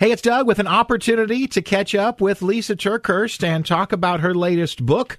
Hey, 0.00 0.12
it's 0.12 0.22
Doug 0.22 0.46
with 0.46 0.60
an 0.60 0.68
opportunity 0.68 1.48
to 1.48 1.60
catch 1.60 1.92
up 1.92 2.20
with 2.20 2.38
Lysa 2.38 2.76
TerKeurst 2.76 3.42
and 3.42 3.66
talk 3.66 3.90
about 3.90 4.20
her 4.20 4.32
latest 4.32 4.86
book. 4.86 5.18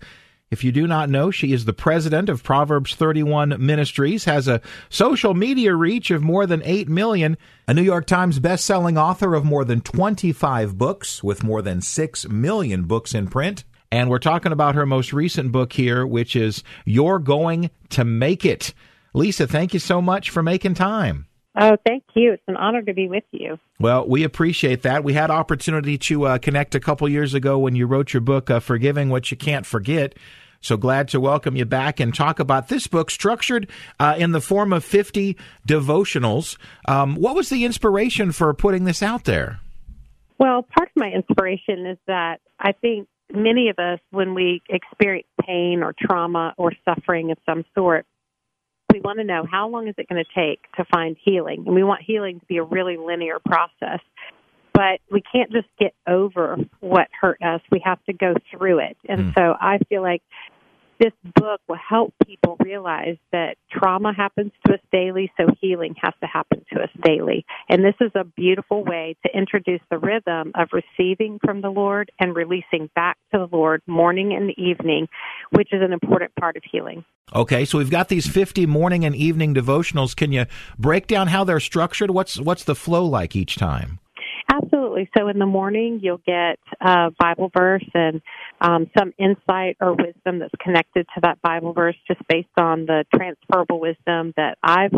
If 0.52 0.64
you 0.64 0.72
do 0.72 0.88
not 0.88 1.10
know, 1.10 1.32
she 1.32 1.52
is 1.52 1.66
the 1.66 1.74
president 1.74 2.30
of 2.30 2.44
Proverbs 2.44 2.96
31 2.96 3.58
Ministries, 3.60 4.24
has 4.24 4.48
a 4.48 4.62
social 4.88 5.34
media 5.34 5.76
reach 5.76 6.12
of 6.12 6.24
more 6.24 6.46
than 6.46 6.64
8 6.64 6.88
million, 6.88 7.38
a 7.68 7.74
New 7.74 7.82
York 7.82 8.06
Times 8.06 8.40
best-selling 8.40 8.98
author 8.98 9.36
of 9.36 9.44
more 9.44 9.66
than 9.66 9.82
25 9.82 10.78
books 10.78 11.22
with 11.22 11.44
more 11.44 11.62
than 11.62 11.82
6 11.82 12.30
million 12.30 12.86
books 12.86 13.14
in 13.14 13.28
print. 13.28 13.66
And 13.92 14.10
we're 14.10 14.18
talking 14.18 14.54
about 14.54 14.76
her 14.76 14.86
most 14.86 15.12
recent 15.12 15.52
book 15.52 15.74
here, 15.74 16.08
which 16.08 16.38
is 16.38 16.64
You're 16.86 17.20
Going 17.20 17.70
to 17.90 18.06
Make 18.06 18.46
It. 18.46 18.74
Lysa, 19.14 19.46
thank 19.50 19.74
you 19.74 19.82
so 19.82 20.02
much 20.02 20.30
for 20.30 20.42
making 20.42 20.76
time. 20.76 21.26
Oh, 21.62 21.76
thank 21.86 22.04
you. 22.14 22.32
It's 22.32 22.44
an 22.48 22.56
honor 22.56 22.82
to 22.82 22.94
be 22.94 23.10
with 23.10 23.26
you. 23.32 23.60
Well, 23.82 24.08
we 24.08 24.24
appreciate 24.24 24.84
that. 24.84 25.04
We 25.04 25.12
had 25.12 25.30
opportunity 25.30 25.98
to 25.98 26.24
uh, 26.26 26.38
connect 26.38 26.74
a 26.74 26.80
couple 26.80 27.10
years 27.10 27.34
ago 27.34 27.60
when 27.60 27.76
you 27.76 27.86
wrote 27.86 28.14
your 28.14 28.22
book, 28.22 28.50
uh, 28.50 28.62
Forgiving 28.62 29.10
What 29.10 29.30
You 29.30 29.36
Can't 29.36 29.66
Forget. 29.66 30.16
So 30.62 30.78
glad 30.78 31.10
to 31.10 31.20
welcome 31.20 31.58
you 31.58 31.66
back 31.66 32.00
and 32.00 32.16
talk 32.16 32.40
about 32.40 32.70
this 32.70 32.88
book 32.88 33.12
structured 33.12 33.70
uh, 34.00 34.16
in 34.18 34.32
the 34.32 34.40
form 34.40 34.72
of 34.72 34.86
50 34.86 35.36
devotionals. 35.68 36.58
Um, 36.88 37.16
what 37.16 37.36
was 37.36 37.50
the 37.50 37.66
inspiration 37.66 38.32
for 38.32 38.54
putting 38.54 38.86
this 38.86 39.04
out 39.04 39.26
there? 39.26 39.60
Well, 40.38 40.64
part 40.64 40.88
of 40.88 40.96
my 40.96 41.12
inspiration 41.12 41.86
is 41.86 41.98
that 42.08 42.40
I 42.58 42.72
think 42.72 43.10
many 43.34 43.68
of 43.68 43.80
us, 43.80 44.00
when 44.12 44.34
we 44.34 44.62
experience 44.70 45.28
pain 45.46 45.82
or 45.84 45.94
trauma 46.00 46.54
or 46.58 46.72
suffering 46.86 47.32
of 47.32 47.38
some 47.46 47.66
sort, 47.76 48.06
we 48.92 49.00
want 49.02 49.20
to 49.20 49.24
know 49.24 49.46
how 49.50 49.68
long 49.70 49.88
is 49.88 49.96
it 49.98 50.08
going 50.10 50.24
to 50.24 50.32
take 50.34 50.62
to 50.74 50.86
find 50.86 51.16
healing, 51.24 51.64
and 51.66 51.76
we 51.76 51.84
want 51.84 52.02
healing 52.02 52.40
to 52.40 52.46
be 52.46 52.58
a 52.58 52.64
really 52.64 52.98
linear 52.98 53.40
process. 53.40 54.00
But 54.74 55.02
we 55.12 55.22
can't 55.22 55.52
just 55.52 55.68
get 55.78 55.94
over 56.08 56.58
what 56.80 57.10
hurt 57.20 57.42
us. 57.42 57.60
We 57.70 57.82
have 57.84 58.04
to 58.06 58.14
go 58.14 58.34
through 58.50 58.80
it. 58.80 58.98
And 59.10 59.20
mm. 59.20 59.34
so 59.34 59.56
I 59.60 59.80
feel 59.90 60.02
like 60.02 60.22
this 61.00 61.14
book 61.36 61.62
will 61.68 61.78
help 61.78 62.14
people 62.26 62.58
realize 62.64 63.18
that 63.32 63.56
trauma 63.72 64.14
happens 64.14 64.52
to 64.66 64.74
us 64.74 64.80
daily, 64.92 65.32
so 65.38 65.48
healing 65.62 65.96
has 66.02 66.14
to 66.22 66.28
happen 66.28 66.66
to 66.74 66.82
us 66.82 66.90
daily. 67.04 67.46
And 67.70 67.84
this 67.84 67.96
is 68.02 68.12
a 68.16 68.24
beautiful 68.24 68.84
way 68.84 69.16
to 69.26 69.38
introduce 69.38 69.82
the 69.90 69.98
rhythm 69.98 70.52
of 70.56 70.70
receiving 70.74 71.40
from 71.44 71.62
the 71.62 71.70
Lord 71.70 72.12
and 72.20 72.36
releasing 72.36 72.90
back 72.96 73.18
to 73.34 73.40
the 73.40 73.56
Lord 73.56 73.82
morning 73.88 74.34
and 74.34 74.52
evening, 74.60 75.08
which 75.52 75.70
is 75.72 75.82
an 75.82 75.94
important 75.94 76.36
part 76.36 76.58
of 76.58 76.64
healing. 76.70 77.06
Okay, 77.34 77.64
so 77.64 77.78
we've 77.78 77.92
got 77.92 78.10
these 78.10 78.28
50 78.28 78.66
morning 78.66 79.06
and 79.06 79.16
evening 79.16 79.54
devotionals. 79.54 80.16
Can 80.16 80.32
you 80.32 80.46
break 80.78 81.08
down 81.08 81.28
how 81.28 81.44
they're 81.44 81.60
structured? 81.60 82.12
What's 82.12 82.40
what's 82.40 82.64
the 82.64 82.76
flow 82.76 83.06
like 83.06 83.36
each 83.36 83.56
time? 83.56 84.00
Absolutely. 84.52 85.10
So 85.16 85.28
in 85.28 85.38
the 85.38 85.46
morning, 85.46 86.00
you'll 86.02 86.22
get 86.26 86.58
a 86.82 87.12
Bible 87.20 87.52
verse 87.56 87.86
and 87.94 88.22
um, 88.62 88.90
some 88.98 89.14
insight 89.18 89.78
or 89.80 89.94
wisdom 89.94 90.40
that's 90.40 90.54
connected 90.62 91.08
to 91.16 91.22
that 91.22 91.42
Bible 91.42 91.74
verse, 91.74 91.96
just 92.08 92.22
based 92.28 92.48
on 92.58 92.86
the 92.86 93.06
transferable 93.16 93.80
wisdom 93.80 94.34
that 94.38 94.58
I've 94.64 94.94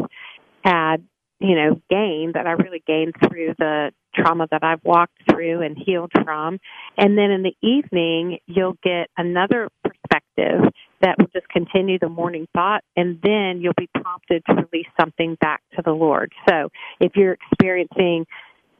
had, 0.63 1.03
you 1.39 1.55
know, 1.55 1.81
gained 1.89 2.35
that 2.35 2.47
I 2.47 2.51
really 2.51 2.83
gained 2.85 3.13
through 3.27 3.55
the 3.57 3.91
trauma 4.13 4.47
that 4.51 4.63
I've 4.63 4.83
walked 4.83 5.17
through 5.29 5.61
and 5.61 5.77
healed 5.77 6.11
from. 6.23 6.59
And 6.97 7.17
then 7.17 7.31
in 7.31 7.43
the 7.43 7.55
evening, 7.61 8.39
you'll 8.45 8.77
get 8.83 9.09
another 9.17 9.69
perspective 9.83 10.61
that 11.01 11.15
will 11.17 11.29
just 11.33 11.47
continue 11.49 11.97
the 11.99 12.09
morning 12.09 12.47
thought, 12.53 12.83
and 12.95 13.19
then 13.23 13.59
you'll 13.61 13.73
be 13.77 13.89
prompted 13.95 14.43
to 14.45 14.53
release 14.53 14.87
something 14.99 15.35
back 15.41 15.61
to 15.75 15.81
the 15.83 15.91
Lord. 15.91 16.31
So 16.47 16.69
if 16.99 17.13
you're 17.15 17.37
experiencing 17.51 18.25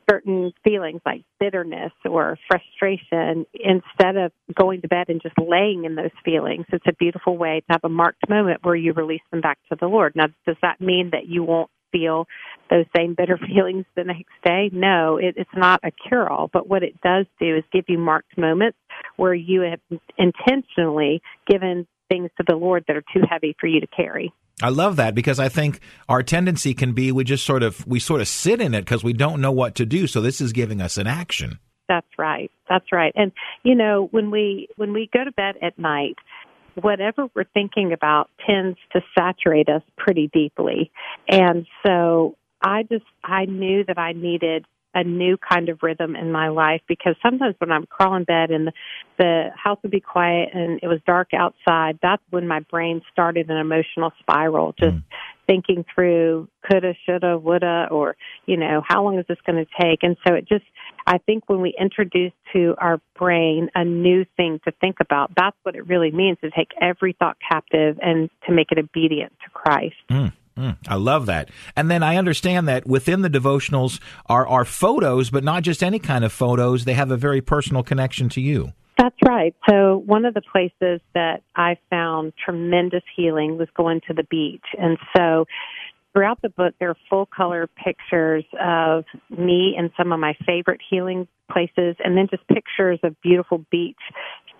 certain 0.09 0.53
feelings 0.63 1.01
like 1.06 1.23
bitterness 1.39 1.91
or 2.06 2.38
frustration 2.47 3.45
instead 3.53 4.17
of 4.17 4.31
going 4.53 4.81
to 4.81 4.88
bed 4.88 5.06
and 5.09 5.22
just 5.22 5.35
laying 5.38 5.85
in 5.85 5.95
those 5.95 6.12
feelings. 6.23 6.66
It's 6.72 6.85
a 6.88 6.94
beautiful 6.94 7.38
way 7.38 7.62
to 7.62 7.66
have 7.69 7.84
a 7.84 7.89
marked 7.89 8.29
moment 8.29 8.59
where 8.63 8.75
you 8.75 8.94
release 8.94 9.22
them 9.31 9.41
back 9.41 9.59
to 9.69 9.78
the 9.79 9.88
Lord. 9.88 10.13
Now, 10.16 10.28
does 10.45 10.57
that 10.62 10.81
mean 10.81 11.09
that 11.12 11.28
you 11.28 11.44
won't 11.44 11.69
feel 11.91 12.28
those 12.69 12.85
same 12.95 13.16
bitter 13.16 13.38
feelings 13.47 13.85
the 13.95 14.03
next 14.03 14.34
day? 14.44 14.69
No, 14.73 15.17
it, 15.17 15.35
it's 15.38 15.50
not 15.56 15.79
a 15.84 15.91
cure 15.91 16.29
all, 16.29 16.50
but 16.51 16.68
what 16.68 16.83
it 16.83 17.00
does 17.01 17.25
do 17.39 17.57
is 17.57 17.63
give 17.72 17.85
you 17.88 17.97
marked 17.97 18.38
moments 18.38 18.78
where 19.18 19.33
you 19.33 19.62
have 19.62 20.00
intentionally 20.18 21.22
given 21.47 21.88
things 22.09 22.29
to 22.38 22.44
the 22.47 22.56
Lord 22.56 22.83
that 22.88 22.97
are 22.97 23.03
too 23.13 23.22
heavy 23.29 23.56
for 23.59 23.68
you 23.68 23.79
to 23.81 23.88
carry. 23.88 24.33
I 24.62 24.70
love 24.70 24.96
that 24.98 25.16
because 25.16 25.40
I 25.40 25.50
think 25.50 25.80
our 26.10 26.24
tendency 26.24 26.74
can 26.74 26.94
be 26.94 27.12
we 27.12 27.24
just 27.24 27.46
sort 27.46 27.64
of 27.64 27.86
we 27.88 28.00
sort 28.00 28.22
of 28.22 28.28
sit 28.28 28.62
in 28.62 28.74
it 28.74 28.82
because 28.82 29.04
we 29.04 29.14
don't 29.14 29.42
know 29.42 29.52
what 29.52 29.76
to 29.76 29.86
do. 29.86 30.08
So 30.08 30.22
this 30.22 30.42
is 30.42 30.54
giving 30.54 30.82
us 30.82 30.98
an 30.98 31.08
action. 31.08 31.60
That's 31.88 32.08
right. 32.18 32.50
That's 32.70 32.86
right. 32.92 33.12
And 33.16 33.32
you 33.64 33.76
know, 33.76 34.08
when 34.12 34.32
we 34.32 34.70
when 34.78 34.94
we 34.94 35.10
go 35.14 35.24
to 35.24 35.32
bed 35.32 35.56
at 35.62 35.78
night, 35.78 36.16
whatever 36.76 37.28
we're 37.36 37.46
thinking 37.54 37.92
about 37.94 38.30
tends 38.46 38.78
to 38.94 39.02
saturate 39.18 39.70
us 39.70 39.82
pretty 39.98 40.30
deeply. 40.32 40.92
And 41.28 41.66
so 41.86 42.36
I 42.62 42.84
just 42.84 43.06
I 43.24 43.46
knew 43.46 43.84
that 43.86 43.98
I 43.98 44.14
needed 44.14 44.66
a 44.94 45.03
new 45.03 45.38
kind 45.38 45.69
of 45.69 45.79
rhythm 45.81 46.16
in 46.16 46.31
my 46.31 46.50
life 46.50 46.81
because 46.88 47.16
sometimes 47.24 47.56
when 47.59 47.72
I'm 47.72 47.85
crawling 47.85 48.24
bed 48.24 48.52
and 48.52 48.68
the, 48.68 48.74
the 49.18 49.50
house 49.56 49.79
would 49.84 49.91
be 49.91 50.02
quiet 50.02 50.50
and 50.53 50.79
it 50.84 50.88
was 50.88 51.00
dark 51.06 51.29
outside, 51.34 52.00
that's 52.02 52.24
when 52.29 52.47
my 52.47 52.59
brain 52.59 53.01
started 53.12 53.50
an 53.50 53.57
emotional 53.57 54.12
spiral, 54.19 54.74
just 54.78 54.96
mm. 54.96 55.03
thinking 55.47 55.85
through 55.94 56.50
coulda, 56.69 56.94
shoulda, 57.06 57.38
woulda, 57.38 57.88
or, 57.90 58.16
you 58.46 58.57
know, 58.57 58.81
how 58.85 59.03
long 59.03 59.18
is 59.18 59.25
this 59.28 59.38
going 59.46 59.63
to 59.63 59.72
take? 59.81 60.00
And 60.03 60.18
so 60.28 60.34
it 60.34 60.47
just, 60.47 60.66
I 61.07 61.18
think 61.19 61.44
when 61.47 61.62
we 61.62 61.74
introduce 61.80 62.34
to 62.53 62.75
our 62.78 63.00
brain 63.18 63.69
a 63.75 63.85
new 63.85 64.25
thing 64.35 64.59
to 64.66 64.72
think 64.81 64.97
about, 65.00 65.31
that's 65.35 65.57
what 65.63 65.75
it 65.75 65.88
really 65.88 66.12
means 66.12 66.38
to 66.41 66.51
take 66.51 66.69
every 66.80 67.13
thought 67.18 67.38
captive 67.50 67.97
and 68.01 68.30
to 68.47 68.53
make 68.53 68.72
it 68.72 68.78
obedient 68.78 69.31
to 69.44 69.50
Christ. 69.51 69.96
Mm. 70.09 70.34
Mm, 70.57 70.78
I 70.88 70.95
love 70.95 71.25
that. 71.28 71.50
And 71.75 71.89
then 71.89 72.03
I 72.03 72.17
understand 72.17 72.67
that 72.67 72.85
within 72.85 73.22
the 73.22 73.29
devotionals 73.29 74.00
are, 74.25 74.47
are 74.47 74.66
photos, 74.66 75.29
but 75.29 75.44
not 75.44 75.63
just 75.63 75.81
any 75.81 76.00
kind 76.00 76.25
of 76.25 76.31
photos. 76.31 76.85
They 76.85 76.94
have 76.94 77.12
a 77.12 77.17
very 77.17 77.41
personal 77.41 77.84
connection 77.84 78.29
to 78.29 78.41
you. 78.41 78.73
That's 78.97 79.16
right. 79.25 79.56
So 79.67 80.03
one 80.06 80.25
of 80.25 80.35
the 80.35 80.41
places 80.41 81.01
that 81.16 81.41
I 81.56 81.78
found 81.89 82.34
tremendous 82.44 83.01
healing 83.16 83.57
was 83.57 83.67
going 83.75 84.01
to 84.07 84.13
the 84.13 84.23
beach. 84.23 84.66
And 84.78 84.97
so 85.16 85.45
throughout 86.14 86.42
the 86.42 86.50
book, 86.50 86.74
there 86.80 86.90
are 86.90 86.98
full 87.10 87.26
color 87.26 87.68
pictures 87.68 88.44
of 88.60 89.06
me 89.30 89.76
and 89.78 89.92
some 89.98 90.12
of 90.12 90.20
my 90.20 90.36
favorite 90.46 90.82
healing 90.90 91.28
places, 91.52 91.96
and 92.04 92.18
then 92.18 92.28
just 92.30 92.48
pictures 92.48 93.00
of 93.04 93.20
beautiful 93.22 93.66
beach 93.72 94.00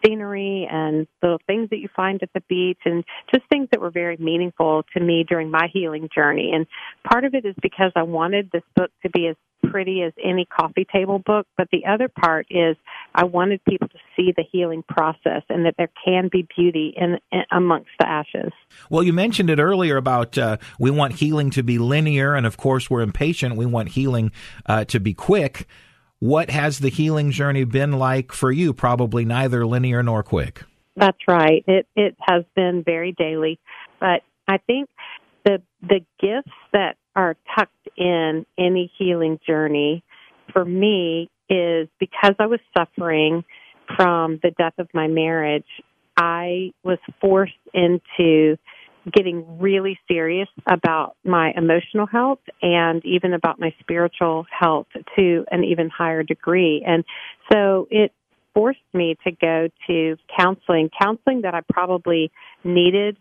scenery 0.04 0.68
and 0.70 1.08
little 1.22 1.40
things 1.46 1.70
that 1.70 1.78
you 1.78 1.88
find 1.96 2.24
at 2.24 2.30
the 2.34 2.42
beach 2.50 2.80
and 2.86 3.04
just 3.34 3.48
things 3.50 3.68
that 3.72 3.80
were 3.80 3.92
very 3.92 4.18
meaningful 4.18 4.84
to 4.94 5.00
me 5.00 5.24
during 5.28 5.52
my 5.52 5.68
healing 5.72 6.10
journey. 6.14 6.52
And 6.54 6.66
part 7.10 7.24
of 7.24 7.36
it 7.36 7.46
is 7.46 7.56
because 7.62 7.92
I 7.96 8.04
wanted 8.04 8.50
this 8.52 8.64
book 8.76 8.90
to 9.04 9.10
be 9.10 9.28
as 9.28 9.36
pretty 9.64 10.02
as 10.04 10.14
any 10.24 10.46
coffee 10.46 10.86
table 10.92 11.20
book, 11.20 11.48
but 11.58 11.68
the 11.72 11.86
other 11.86 12.08
part 12.08 12.48
is 12.50 12.76
I 13.14 13.24
wanted 13.26 13.64
people 13.66 13.88
to 13.88 13.98
see 14.16 14.34
the 14.36 14.44
healing 14.52 14.84
process 14.88 15.44
and 15.50 15.66
that 15.66 15.76
there 15.78 15.90
can 16.06 16.30
be 16.32 16.48
beauty 16.56 16.94
in, 16.96 17.18
in 17.32 17.44
amongst 17.52 17.90
the 18.00 18.08
ashes. 18.08 18.52
Well, 18.90 19.04
you 19.04 19.14
mentioned 19.14 19.50
it 19.50 19.60
earlier 19.60 19.98
about 19.98 20.38
uh, 20.38 20.58
we 20.80 20.92
want 20.92 21.14
healing 21.14 21.50
to 21.52 21.64
be 21.64 21.78
linear, 21.78 22.36
and 22.36 22.46
of 22.46 22.58
course 22.58 22.90
we're 22.90 23.02
impatient. 23.02 23.56
We 23.56 23.66
want 23.66 23.90
healing 23.90 24.32
uh, 24.66 24.86
to 24.86 25.00
be 25.00 25.14
quick. 25.14 25.68
What 26.20 26.50
has 26.52 26.80
the 26.80 26.90
healing 26.90 27.32
journey 27.32 27.64
been 27.64 27.94
like 27.94 28.32
for 28.32 28.52
you? 28.52 28.74
Probably 28.74 29.26
neither 29.26 29.66
linear 29.66 30.04
nor 30.04 30.22
quick. 30.22 30.64
That's 30.96 31.18
right. 31.28 31.64
It 31.68 31.88
it 31.96 32.16
has 32.20 32.44
been 32.56 32.84
very 32.86 33.14
daily, 33.14 33.60
but 34.00 34.22
I 34.48 34.58
think 34.58 34.90
the 35.46 35.62
the 35.82 36.02
gifts 36.20 36.52
that 36.74 36.98
are 37.16 37.36
tucked 37.56 37.90
in 37.98 38.46
any 38.58 38.92
healing 38.98 39.40
journey 39.46 40.04
for 40.52 40.66
me 40.66 41.30
is 41.50 41.88
because 42.00 42.36
I 42.40 42.46
was 42.48 42.60
suffering 42.78 43.44
from 43.98 44.40
the 44.42 44.52
death 44.52 44.74
of 44.78 44.88
my 44.94 45.08
marriage, 45.08 45.66
I 46.18 46.72
was 46.84 46.98
forced 47.20 47.54
into 47.74 48.58
getting 49.12 49.60
really 49.60 50.00
serious 50.08 50.48
about 50.68 51.16
my 51.26 51.52
emotional 51.58 52.06
health 52.06 52.40
and 52.62 53.04
even 53.04 53.34
about 53.34 53.60
my 53.60 53.74
spiritual 53.80 54.46
health 54.58 54.88
to 55.18 55.44
an 55.52 55.64
even 55.64 55.90
higher 55.90 56.22
degree. 56.24 56.84
And 56.86 57.04
so 57.52 57.88
it 57.90 58.14
forced 58.54 58.80
me 58.94 59.18
to 59.24 59.32
go 59.32 59.70
to 59.88 60.18
counseling, 60.38 60.90
counseling 61.02 61.42
that 61.42 61.56
I 61.56 61.62
probably 61.72 62.32
needed 62.64 63.18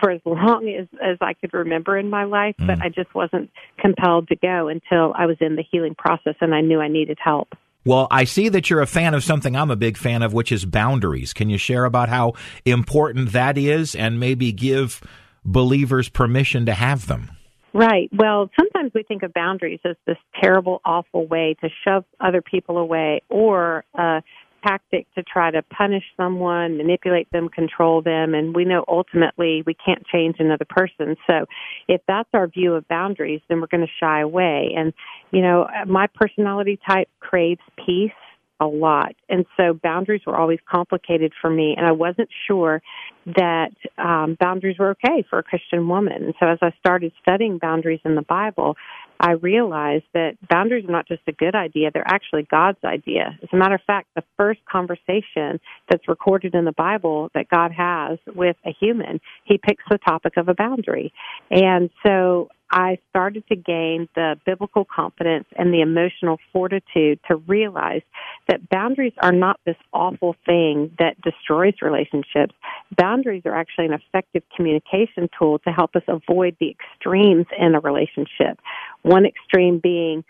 for 0.00 0.10
as 0.10 0.20
long 0.24 0.68
as, 0.68 0.86
as 1.02 1.18
I 1.20 1.34
could 1.34 1.54
remember 1.54 1.96
in 1.96 2.10
my 2.10 2.24
life, 2.24 2.56
mm. 2.60 2.66
but 2.66 2.80
I 2.80 2.88
just 2.88 3.14
wasn't 3.14 3.50
compelled 3.78 4.28
to 4.28 4.36
go 4.36 4.68
until 4.68 5.14
I 5.16 5.26
was 5.26 5.36
in 5.40 5.56
the 5.56 5.64
healing 5.70 5.94
process 5.94 6.34
and 6.40 6.54
I 6.54 6.60
knew 6.60 6.80
I 6.80 6.88
needed 6.88 7.18
help. 7.22 7.54
Well, 7.84 8.08
I 8.10 8.24
see 8.24 8.48
that 8.48 8.68
you're 8.68 8.80
a 8.80 8.86
fan 8.86 9.14
of 9.14 9.22
something 9.22 9.54
I'm 9.54 9.70
a 9.70 9.76
big 9.76 9.96
fan 9.96 10.22
of, 10.22 10.32
which 10.32 10.50
is 10.50 10.64
boundaries. 10.64 11.32
Can 11.32 11.48
you 11.48 11.56
share 11.56 11.84
about 11.84 12.08
how 12.08 12.32
important 12.64 13.30
that 13.30 13.56
is 13.56 13.94
and 13.94 14.18
maybe 14.18 14.50
give 14.50 15.00
believers 15.44 16.08
permission 16.08 16.66
to 16.66 16.74
have 16.74 17.06
them? 17.06 17.30
Right. 17.72 18.10
Well, 18.12 18.50
sometimes 18.58 18.92
we 18.94 19.02
think 19.02 19.22
of 19.22 19.32
boundaries 19.34 19.80
as 19.84 19.96
this 20.06 20.16
terrible, 20.42 20.80
awful 20.84 21.26
way 21.26 21.56
to 21.60 21.68
shove 21.84 22.04
other 22.18 22.42
people 22.42 22.78
away 22.78 23.20
or 23.28 23.84
uh, 23.94 24.22
tactic 24.66 25.06
to 25.14 25.22
try 25.22 25.50
to 25.50 25.62
punish 25.62 26.04
someone, 26.16 26.76
manipulate 26.76 27.30
them, 27.30 27.48
control 27.48 28.02
them, 28.02 28.34
and 28.34 28.54
we 28.54 28.64
know 28.64 28.84
ultimately 28.88 29.62
we 29.66 29.74
can't 29.74 30.04
change 30.06 30.36
another 30.38 30.66
person. 30.68 31.16
So 31.26 31.46
if 31.88 32.00
that's 32.08 32.28
our 32.32 32.46
view 32.46 32.74
of 32.74 32.86
boundaries, 32.88 33.40
then 33.48 33.60
we're 33.60 33.66
going 33.68 33.86
to 33.86 33.92
shy 34.00 34.20
away. 34.20 34.72
And, 34.76 34.92
you 35.30 35.42
know, 35.42 35.66
my 35.86 36.06
personality 36.14 36.78
type 36.88 37.08
craves 37.20 37.60
peace 37.84 38.10
a 38.58 38.66
lot. 38.66 39.14
And 39.28 39.44
so 39.56 39.74
boundaries 39.74 40.22
were 40.26 40.36
always 40.36 40.58
complicated 40.70 41.32
for 41.40 41.50
me, 41.50 41.74
and 41.76 41.86
I 41.86 41.92
wasn't 41.92 42.30
sure 42.46 42.80
that 43.26 43.72
um, 43.98 44.36
boundaries 44.40 44.78
were 44.78 44.90
okay 44.90 45.24
for 45.28 45.38
a 45.38 45.42
Christian 45.42 45.88
woman. 45.88 46.24
And 46.24 46.34
so 46.40 46.46
as 46.48 46.58
I 46.62 46.72
started 46.78 47.12
studying 47.20 47.58
boundaries 47.58 48.00
in 48.04 48.14
the 48.14 48.22
Bible, 48.22 48.76
I 49.20 49.32
realized 49.32 50.04
that 50.14 50.36
boundaries 50.48 50.84
are 50.86 50.92
not 50.92 51.08
just 51.08 51.22
a 51.26 51.32
good 51.32 51.54
idea, 51.54 51.90
they're 51.92 52.06
actually 52.06 52.42
God's 52.50 52.82
idea. 52.84 53.38
As 53.42 53.48
a 53.52 53.56
matter 53.56 53.74
of 53.74 53.82
fact, 53.86 54.08
the 54.14 54.24
first 54.36 54.60
conversation 54.70 55.60
that's 55.88 56.06
recorded 56.08 56.54
in 56.54 56.64
the 56.64 56.72
Bible 56.72 57.30
that 57.34 57.48
God 57.48 57.72
has 57.72 58.18
with 58.34 58.56
a 58.64 58.74
human, 58.78 59.20
he 59.44 59.58
picks 59.58 59.84
the 59.90 59.98
topic 59.98 60.36
of 60.36 60.48
a 60.48 60.54
boundary. 60.54 61.12
And 61.50 61.90
so 62.04 62.48
I 62.70 62.98
started 63.10 63.46
to 63.48 63.56
gain 63.56 64.08
the 64.14 64.36
biblical 64.44 64.84
confidence 64.84 65.46
and 65.56 65.72
the 65.72 65.82
emotional 65.82 66.38
fortitude 66.52 67.20
to 67.28 67.36
realize 67.36 68.02
that 68.48 68.68
boundaries 68.68 69.12
are 69.22 69.32
not 69.32 69.60
this 69.64 69.76
awful 69.92 70.34
thing 70.44 70.90
that 70.98 71.20
destroys 71.22 71.74
relationships. 71.80 72.54
Boundaries 72.96 73.42
are 73.44 73.54
actually 73.54 73.86
an 73.86 73.92
effective 73.92 74.42
communication 74.54 75.28
tool 75.38 75.60
to 75.60 75.70
help 75.70 75.94
us 75.94 76.02
avoid 76.08 76.56
the 76.58 76.70
extremes 76.70 77.46
in 77.56 77.74
a 77.74 77.80
relationship. 77.80 78.58
One 79.06 79.24
extreme 79.24 79.78
being 79.78 80.24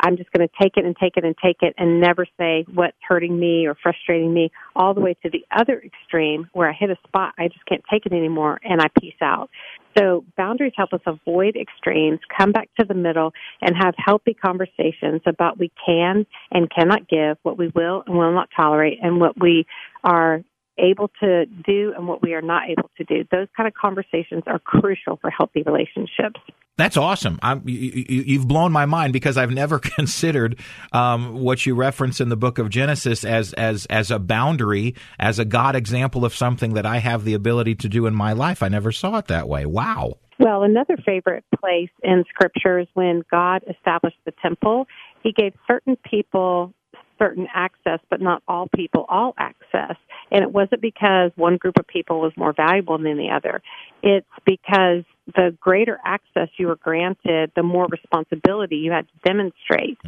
I'm 0.00 0.16
just 0.16 0.30
going 0.32 0.46
to 0.46 0.54
take 0.62 0.76
it 0.76 0.84
and 0.84 0.96
take 0.96 1.16
it 1.16 1.24
and 1.24 1.34
take 1.42 1.56
it 1.60 1.74
and 1.76 2.00
never 2.00 2.24
say 2.38 2.64
what's 2.72 2.96
hurting 3.06 3.38
me 3.38 3.66
or 3.66 3.74
frustrating 3.82 4.32
me, 4.32 4.50
all 4.76 4.94
the 4.94 5.00
way 5.00 5.14
to 5.22 5.30
the 5.30 5.44
other 5.50 5.82
extreme 5.84 6.48
where 6.52 6.70
I 6.70 6.72
hit 6.72 6.88
a 6.88 6.96
spot, 7.06 7.34
I 7.36 7.48
just 7.48 7.66
can't 7.66 7.82
take 7.90 8.06
it 8.06 8.12
anymore 8.12 8.60
and 8.62 8.80
I 8.80 8.86
peace 9.00 9.20
out. 9.20 9.50
So 9.98 10.24
boundaries 10.36 10.72
help 10.76 10.92
us 10.92 11.00
avoid 11.04 11.56
extremes, 11.56 12.20
come 12.38 12.52
back 12.52 12.68
to 12.78 12.86
the 12.86 12.94
middle, 12.94 13.32
and 13.60 13.74
have 13.76 13.94
healthy 13.98 14.34
conversations 14.34 15.22
about 15.26 15.58
we 15.58 15.72
can 15.84 16.24
and 16.52 16.70
cannot 16.70 17.08
give, 17.08 17.36
what 17.42 17.58
we 17.58 17.72
will 17.74 18.04
and 18.06 18.16
will 18.16 18.32
not 18.32 18.48
tolerate, 18.56 18.98
and 19.02 19.20
what 19.20 19.38
we 19.40 19.66
are 20.04 20.42
able 20.78 21.10
to 21.20 21.46
do 21.46 21.92
and 21.96 22.06
what 22.06 22.22
we 22.22 22.34
are 22.34 22.42
not 22.42 22.68
able 22.70 22.90
to 22.96 23.04
do. 23.04 23.24
Those 23.30 23.48
kind 23.56 23.66
of 23.66 23.74
conversations 23.74 24.44
are 24.46 24.58
crucial 24.58 25.16
for 25.20 25.30
healthy 25.30 25.62
relationships. 25.62 26.40
That's 26.76 26.96
awesome. 26.96 27.40
you, 27.64 28.38
have 28.38 28.46
blown 28.46 28.70
my 28.70 28.86
mind 28.86 29.12
because 29.12 29.36
I've 29.36 29.50
never 29.50 29.78
considered 29.96 30.60
um, 30.92 31.40
what 31.40 31.66
you 31.66 31.74
reference 31.74 32.20
in 32.20 32.28
the 32.28 32.36
book 32.36 32.58
of 32.58 32.70
Genesis 32.70 33.24
as 33.24 33.52
as 33.54 33.84
as 33.86 34.12
a 34.12 34.18
boundary, 34.20 34.94
as 35.18 35.40
a 35.40 35.44
God 35.44 35.74
example 35.74 36.24
of 36.24 36.34
something 36.34 36.74
that 36.74 36.86
I 36.86 36.98
have 36.98 37.24
the 37.24 37.34
ability 37.34 37.74
to 37.76 37.88
do 37.88 38.06
in 38.06 38.14
my 38.14 38.32
life. 38.32 38.62
I 38.62 38.68
never 38.68 38.92
saw 38.92 39.18
it 39.18 39.26
that 39.26 39.48
way. 39.48 39.66
Wow. 39.66 40.18
Well, 40.38 40.62
another 40.62 40.96
favorite 41.04 41.44
place 41.60 41.90
in 42.04 42.24
Scripture 42.28 42.78
is 42.78 42.86
when 42.94 43.24
God 43.28 43.64
established 43.68 44.18
the 44.24 44.32
temple. 44.40 44.86
He 45.24 45.32
gave 45.32 45.52
certain 45.66 45.96
people 46.08 46.72
certain 47.18 47.48
access, 47.52 47.98
but 48.08 48.20
not 48.20 48.42
all 48.46 48.68
people 48.74 49.04
all 49.08 49.34
access. 49.36 49.96
And 50.30 50.42
it 50.42 50.52
wasn't 50.52 50.80
because 50.82 51.30
one 51.36 51.56
group 51.56 51.78
of 51.78 51.86
people 51.86 52.20
was 52.20 52.32
more 52.36 52.52
valuable 52.52 52.98
than 52.98 53.16
the 53.16 53.30
other. 53.30 53.62
It's 54.02 54.26
because 54.44 55.04
the 55.34 55.56
greater 55.60 55.98
access 56.04 56.48
you 56.56 56.68
were 56.68 56.76
granted, 56.76 57.52
the 57.54 57.62
more 57.62 57.86
responsibility 57.86 58.76
you 58.76 58.92
had 58.92 59.06
to 59.08 59.14
demonstrate. 59.24 59.98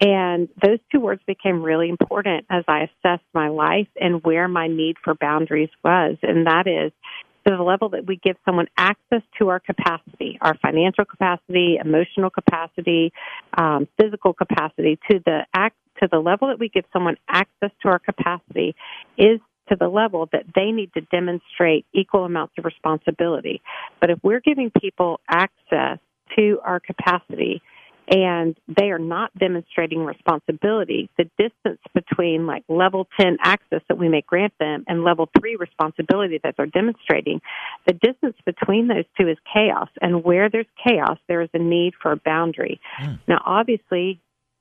And 0.00 0.48
those 0.62 0.78
two 0.92 1.00
words 1.00 1.22
became 1.26 1.62
really 1.62 1.88
important 1.88 2.46
as 2.50 2.64
I 2.68 2.88
assessed 2.88 3.24
my 3.34 3.48
life 3.48 3.88
and 4.00 4.22
where 4.22 4.48
my 4.48 4.68
need 4.68 4.96
for 5.02 5.14
boundaries 5.14 5.70
was. 5.84 6.16
And 6.22 6.46
that 6.46 6.66
is 6.66 6.92
to 7.46 7.56
the 7.56 7.62
level 7.62 7.90
that 7.90 8.06
we 8.06 8.16
give 8.16 8.36
someone 8.44 8.66
access 8.76 9.22
to 9.38 9.48
our 9.48 9.60
capacity, 9.60 10.38
our 10.40 10.56
financial 10.58 11.04
capacity, 11.04 11.78
emotional 11.82 12.30
capacity, 12.30 13.12
um, 13.56 13.88
physical 13.98 14.32
capacity, 14.32 14.98
to 15.10 15.20
the 15.24 15.46
act, 15.54 15.76
to 16.00 16.08
the 16.10 16.18
level 16.18 16.48
that 16.48 16.58
we 16.58 16.68
give 16.68 16.84
someone 16.92 17.16
access 17.28 17.70
to 17.82 17.88
our 17.88 17.98
capacity 17.98 18.74
is 19.16 19.40
to 19.70 19.76
the 19.78 19.88
level 19.88 20.28
that 20.32 20.44
they 20.54 20.72
need 20.72 20.92
to 20.94 21.00
demonstrate 21.00 21.86
equal 21.92 22.24
amounts 22.24 22.54
of 22.58 22.64
responsibility. 22.64 23.62
But 24.00 24.10
if 24.10 24.18
we're 24.22 24.40
giving 24.40 24.70
people 24.80 25.20
access 25.28 25.98
to 26.36 26.58
our 26.64 26.80
capacity 26.80 27.62
and 28.12 28.56
they 28.66 28.90
are 28.90 28.98
not 28.98 29.36
demonstrating 29.38 30.04
responsibility, 30.04 31.08
the 31.16 31.30
distance 31.38 31.80
between 31.94 32.46
like 32.46 32.64
level 32.68 33.06
10 33.20 33.38
access 33.42 33.82
that 33.88 33.98
we 33.98 34.08
may 34.08 34.22
grant 34.22 34.52
them 34.58 34.84
and 34.88 35.04
level 35.04 35.28
3 35.38 35.56
responsibility 35.56 36.40
that 36.42 36.54
they're 36.56 36.66
demonstrating, 36.66 37.40
the 37.86 37.92
distance 37.92 38.36
between 38.44 38.88
those 38.88 39.04
two 39.18 39.28
is 39.28 39.36
chaos. 39.52 39.88
And 40.00 40.24
where 40.24 40.50
there's 40.50 40.66
chaos, 40.84 41.18
there 41.28 41.40
is 41.40 41.50
a 41.54 41.58
need 41.58 41.94
for 42.02 42.10
a 42.10 42.16
boundary. 42.16 42.80
Mm. 43.00 43.20
Now, 43.28 43.42
obviously, 43.46 44.20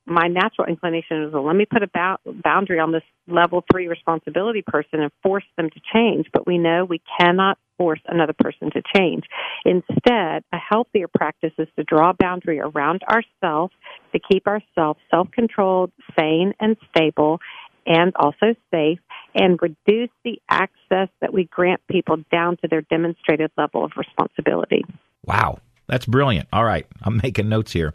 my 0.10 0.28
natural 0.28 0.68
inclination 0.68 1.24
is, 1.24 1.34
well, 1.34 1.46
let 1.46 1.56
me 1.56 1.66
put 1.66 1.84
a 1.84 2.18
boundary 2.44 2.80
on 2.80 2.92
this 2.92 3.04
level 3.28 3.64
three 3.72 3.88
responsibility 3.88 4.64
person 4.66 5.02
and 5.02 5.12
force 5.24 5.44
them 5.58 5.70
to 5.70 5.80
change. 5.94 6.28
But 6.34 6.48
we 6.48 6.58
know 6.58 6.86
we 6.86 7.02
cannot 7.20 7.58
force 7.78 8.02
another 8.08 8.34
person 8.38 8.70
to 8.72 8.82
change. 8.96 9.24
Instead, 9.66 10.44
a 10.52 10.58
healthier 10.58 11.08
practice 11.08 11.54
is 11.58 11.68
to 11.78 11.84
draw 11.84 12.10
a 12.10 12.14
boundary 12.14 12.60
around 12.60 13.02
ourselves 13.04 13.74
to 14.14 14.20
keep 14.20 14.48
ourselves 14.48 15.00
self-controlled, 15.10 15.92
sane, 16.18 16.54
and 16.60 16.76
stable, 16.90 17.40
and 17.86 18.12
also 18.16 18.54
safe, 18.72 19.00
and 19.34 19.60
reduce 19.62 20.10
the 20.26 20.42
access 20.50 21.08
that 21.22 21.34
we 21.34 21.46
grant 21.46 21.82
people 21.90 22.18
down 22.32 22.58
to 22.58 22.68
their 22.68 22.82
demonstrated 22.82 23.50
level 23.58 23.86
of 23.86 23.92
responsibility. 23.96 24.84
Wow. 25.26 25.60
That's 25.88 26.06
brilliant. 26.06 26.48
All 26.54 26.66
right. 26.66 26.86
I'm 27.02 27.20
making 27.24 27.50
notes 27.50 27.72
here. 27.72 27.94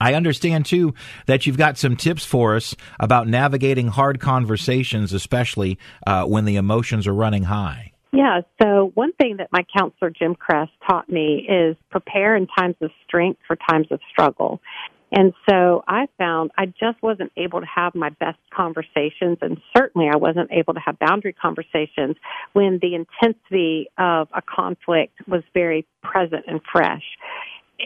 I 0.00 0.14
understand 0.14 0.66
too 0.66 0.94
that 1.26 1.46
you've 1.46 1.58
got 1.58 1.78
some 1.78 1.96
tips 1.96 2.24
for 2.24 2.56
us 2.56 2.74
about 3.00 3.28
navigating 3.28 3.88
hard 3.88 4.20
conversations, 4.20 5.12
especially 5.12 5.78
uh, 6.06 6.24
when 6.24 6.44
the 6.44 6.56
emotions 6.56 7.06
are 7.06 7.14
running 7.14 7.44
high. 7.44 7.92
Yeah, 8.12 8.40
so 8.62 8.92
one 8.94 9.12
thing 9.12 9.36
that 9.38 9.48
my 9.52 9.64
counselor 9.76 10.10
Jim 10.10 10.34
Cress 10.34 10.68
taught 10.88 11.10
me 11.10 11.46
is 11.48 11.76
prepare 11.90 12.34
in 12.34 12.46
times 12.46 12.76
of 12.80 12.90
strength 13.06 13.40
for 13.46 13.56
times 13.68 13.88
of 13.90 14.00
struggle. 14.10 14.60
And 15.12 15.32
so 15.48 15.84
I 15.86 16.06
found 16.18 16.50
I 16.58 16.66
just 16.66 17.00
wasn't 17.00 17.30
able 17.36 17.60
to 17.60 17.66
have 17.66 17.94
my 17.94 18.10
best 18.10 18.38
conversations, 18.52 19.38
and 19.40 19.58
certainly 19.76 20.08
I 20.12 20.16
wasn't 20.16 20.50
able 20.50 20.74
to 20.74 20.80
have 20.80 20.98
boundary 20.98 21.32
conversations 21.32 22.16
when 22.54 22.80
the 22.82 22.94
intensity 22.94 23.88
of 23.98 24.28
a 24.34 24.42
conflict 24.42 25.14
was 25.28 25.42
very 25.54 25.86
present 26.02 26.44
and 26.48 26.60
fresh 26.72 27.04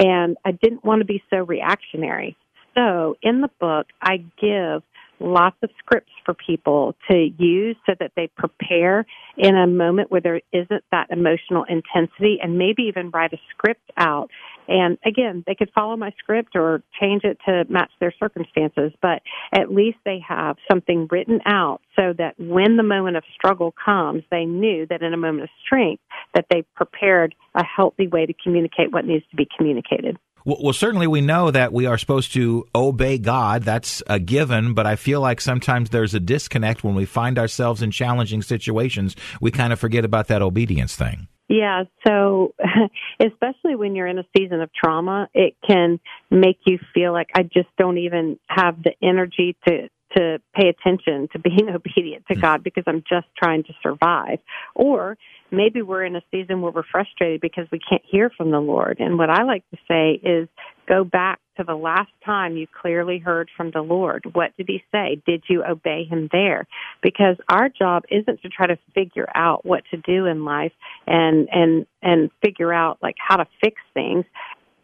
and 0.01 0.37
I 0.45 0.53
didn't 0.53 0.85
want 0.85 1.01
to 1.01 1.05
be 1.05 1.23
so 1.31 1.39
reactionary. 1.45 2.37
So 2.75 3.17
in 3.23 3.43
the 3.43 3.51
book, 3.61 3.87
I 4.03 4.25
give 4.41 4.83
lots 5.21 5.57
of 5.63 5.71
scripts 5.79 6.13
for 6.25 6.35
people 6.35 6.97
to 7.11 7.29
use 7.39 7.77
so 7.87 7.95
that 8.01 8.13
they 8.17 8.29
prepare 8.37 9.07
in 9.37 9.57
a 9.57 9.67
moment 9.67 10.11
where 10.11 10.21
there 10.21 10.41
isn't 10.53 10.85
that 10.91 11.11
emotional 11.11 11.65
intensity 11.69 12.39
and 12.43 12.59
maybe 12.59 12.85
even 12.85 13.11
write 13.11 13.33
a 13.33 13.39
script 13.51 13.91
out. 13.97 14.31
And 14.69 14.99
again, 15.05 15.43
they 15.47 15.55
could 15.55 15.71
follow 15.75 15.97
my 15.97 16.13
script 16.19 16.51
or 16.55 16.83
change 17.01 17.25
it 17.25 17.39
to 17.47 17.65
match 17.69 17.91
their 18.01 18.15
circumstances, 18.19 18.93
but 19.03 19.23
at 19.53 19.73
least 19.73 19.99
they 20.05 20.23
have 20.27 20.57
something 20.71 21.09
written 21.11 21.41
out 21.45 21.81
so 21.97 22.15
that 22.19 22.35
when 22.39 22.77
the 22.77 22.83
moment 22.83 23.17
of 23.17 23.25
struggle 23.35 23.75
comes, 23.85 24.23
they 24.31 24.45
knew 24.45 24.87
that 24.89 25.03
in 25.03 25.13
a 25.13 25.17
moment 25.17 25.45
of 25.45 25.51
strength 25.65 26.03
that 26.35 26.47
they 26.51 26.63
prepared 26.77 27.35
a 27.55 27.65
healthy 27.65 28.07
way 28.07 28.27
to 28.27 28.35
communicate 28.43 28.93
what 28.93 29.05
needs 29.05 29.25
to 29.31 29.37
be 29.37 29.49
communicated. 29.57 30.17
Well, 30.45 30.73
certainly 30.73 31.07
we 31.07 31.21
know 31.21 31.51
that 31.51 31.73
we 31.73 31.87
are 31.87 31.99
supposed 31.99 32.33
to 32.35 32.67
obey 32.75 33.19
God. 33.19 33.63
That's 33.63 34.03
a 34.07 34.19
given, 34.19 34.75
but 34.75 34.87
I 34.87 34.97
feel 34.97 35.21
like 35.21 35.41
sometimes 35.41 35.91
there's 35.91 36.15
a 36.15 36.21
disconnect 36.21 36.83
when 36.83 36.95
we 36.95 37.05
find 37.05 37.39
ourselves 37.39 37.83
in 37.83 37.91
challenging 37.91 38.43
situations. 38.43 39.17
We 39.41 39.51
kind 39.51 39.73
of 39.73 39.79
forget 39.79 40.05
about 40.05 40.29
that 40.29 40.43
obedience 40.43 40.97
thing. 40.97 41.29
Yeah, 41.49 41.83
so 42.07 42.55
especially 43.21 43.75
when 43.75 43.97
you're 43.97 44.07
in 44.07 44.19
a 44.19 44.25
season 44.37 44.61
of 44.61 44.71
trauma, 44.73 45.29
it 45.35 45.57
can 45.67 45.99
make 46.31 46.59
you 46.65 46.79
feel 46.95 47.13
like 47.13 47.31
I 47.35 47.43
just 47.43 47.69
don't 47.77 47.99
even 47.99 48.39
have 48.47 48.81
the 48.83 48.93
energy 49.03 49.57
to 49.67 49.89
to 50.17 50.41
pay 50.55 50.69
attention 50.69 51.29
to 51.33 51.39
being 51.39 51.69
obedient 51.75 52.27
to 52.29 52.35
hmm. 52.35 52.41
God 52.41 52.65
because 52.65 52.85
I'm 52.87 53.03
just 53.09 53.27
trying 53.37 53.65
to 53.65 53.73
survive. 53.83 54.39
Or 54.75 55.17
maybe 55.51 55.83
we're 55.83 56.05
in 56.05 56.17
a 56.17 56.23
season 56.31 56.63
where 56.63 56.73
we're 56.73 56.85
frustrated 56.91 57.41
because 57.41 57.67
we 57.71 57.79
can't 57.79 58.03
hear 58.05 58.31
from 58.31 58.51
the 58.51 58.61
Lord. 58.61 58.99
And 59.01 59.19
what 59.19 59.31
I 59.31 59.43
like 59.43 59.65
to 59.71 59.79
say 59.89 60.21
is 60.23 60.49
go 60.89 61.05
back 61.05 61.41
to 61.57 61.65
the 61.65 61.75
last 61.75 62.11
time 62.25 62.57
you 62.57 62.67
clearly 62.81 63.19
heard 63.19 63.51
from 63.57 63.71
the 63.71 63.83
Lord. 63.83 64.25
What 64.33 64.57
did 64.57 64.67
he 64.69 64.83
say? 64.93 65.21
Did 65.27 65.45
you 65.49 65.63
obey 65.65 66.05
him 66.05 66.29
there? 66.33 66.67
Because 67.03 67.37
our 67.49 67.69
job 67.69 68.05
isn't 68.11 68.43
to 68.43 68.49
try 68.49 68.67
to 68.67 68.79
figure 68.95 69.29
out 69.35 69.65
what 69.65 69.85
to 69.91 69.97
do 69.99 70.27
in 70.27 70.45
life 70.45 70.73
and 71.07 71.49
and 71.53 71.87
and 72.03 72.31
figure 72.43 72.73
out 72.73 72.99
like 73.03 73.17
how 73.19 73.37
to 73.37 73.47
fix 73.63 73.77
things. 73.95 74.25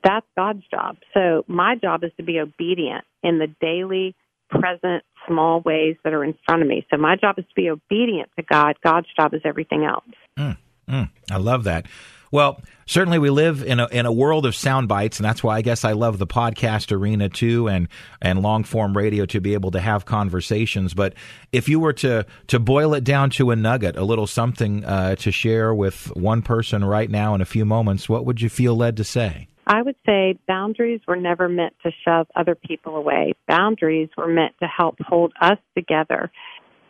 That's 0.05 0.27
God's 0.37 0.63
job. 0.71 0.99
So 1.15 1.45
my 1.49 1.75
job 1.77 2.05
is 2.05 2.13
to 2.19 2.23
be 2.23 2.39
obedient 2.39 3.05
in 3.23 3.39
the 3.39 3.49
daily 3.61 4.15
present 4.51 5.05
small 5.27 5.61
ways 5.61 5.97
that 6.05 6.13
are 6.13 6.25
in 6.25 6.35
front 6.47 6.63
of 6.63 6.69
me. 6.69 6.87
So 6.91 6.97
my 6.97 7.17
job 7.17 7.39
is 7.39 7.45
to 7.45 7.55
be 7.55 7.71
obedient 7.71 8.31
to 8.37 8.43
God. 8.43 8.77
God's 8.83 9.09
job 9.17 9.35
is 9.35 9.41
everything 9.45 9.85
else. 9.85 10.05
Mm, 10.39 10.57
mm, 10.89 11.11
I 11.31 11.37
love 11.39 11.65
that. 11.65 11.87
Well, 12.33 12.61
certainly 12.87 13.19
we 13.19 13.31
live 13.31 13.63
in 13.63 13.79
a 13.79 13.87
in 13.87 14.05
a 14.05 14.13
world 14.13 14.47
of 14.47 14.55
sound 14.55 14.89
bites, 14.89 15.19
and 15.19 15.25
that's 15.25 15.45
why 15.45 15.57
I 15.57 15.63
guess 15.63 15.85
I 15.85 15.93
love 15.93 16.19
the 16.19 16.27
podcast 16.27 16.91
arena 16.91 17.29
too, 17.29 17.69
and 17.69 17.89
and 18.21 18.43
long 18.43 18.65
form 18.65 18.97
radio 18.97 19.27
to 19.27 19.41
be 19.41 19.55
able 19.55 19.71
to 19.71 19.81
have 19.81 20.05
conversations. 20.05 20.93
But 20.93 21.15
if 21.53 21.69
you 21.69 21.79
were 21.79 21.93
to 21.95 22.27
to 22.49 22.59
boil 22.59 22.95
it 22.95 23.05
down 23.05 23.31
to 23.31 23.53
a 23.53 23.57
nugget, 23.57 23.97
a 23.97 24.05
little 24.05 24.27
something 24.27 24.85
uh, 24.85 25.15
to 25.17 25.31
share 25.31 25.73
with 25.73 26.15
one 26.17 26.43
person 26.43 26.85
right 26.85 27.11
now 27.11 27.35
in 27.35 27.41
a 27.41 27.47
few 27.47 27.65
moments, 27.65 28.09
what 28.09 28.27
would 28.27 28.41
you 28.41 28.49
feel 28.49 28.77
led 28.77 28.97
to 28.97 29.05
say? 29.05 29.49
I 29.67 29.83
would 29.83 29.97
say 30.07 30.39
boundaries 30.47 31.01
were 31.09 31.17
never 31.17 31.49
meant 31.49 31.75
to 31.83 31.91
shove 32.05 32.29
other 32.37 32.55
people 32.55 32.97
away. 32.97 33.33
Boundaries 33.49 34.09
were 34.17 34.29
meant 34.29 34.55
to 34.63 34.69
help 34.69 34.97
hold 35.01 35.33
us 35.41 35.59
together 35.77 36.31